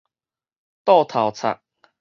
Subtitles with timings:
[0.83, 1.61] 倒頭插